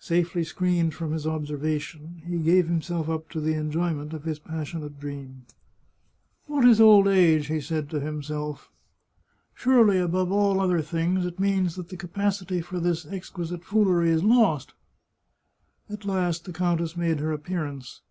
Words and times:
Safely 0.00 0.44
screened 0.44 0.92
from 0.92 1.14
observation, 1.14 2.20
he 2.26 2.36
gave 2.36 2.66
himself 2.66 3.08
up 3.08 3.30
to 3.30 3.40
the 3.40 3.54
enjoyment 3.54 4.12
of 4.12 4.24
his 4.24 4.38
passionate 4.38 5.00
dream." 5.00 5.46
What 6.46 6.66
is 6.66 6.78
old 6.78 7.08
age!" 7.08 7.46
he 7.46 7.58
said 7.62 7.88
to 7.88 8.00
himself." 8.00 8.70
Surely, 9.54 9.96
above 9.98 10.30
all 10.30 10.60
other 10.60 10.82
things, 10.82 11.24
it 11.24 11.40
means 11.40 11.74
that 11.76 11.88
the 11.88 11.96
capacity 11.96 12.60
for 12.60 12.80
this 12.80 13.06
exquisite 13.06 13.64
foolery 13.64 14.10
is 14.10 14.22
lost!" 14.22 14.74
At 15.88 16.04
last 16.04 16.44
the 16.44 16.52
countess 16.52 16.94
made 16.94 17.18
her 17.20 17.32
appearance. 17.32 18.00